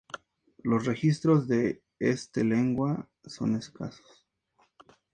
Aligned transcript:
Los 0.63 0.85
registros 0.87 1.47
de 1.47 1.83
este 1.99 2.43
lengua 2.43 3.07
son 3.27 3.55
escasos. 3.55 4.27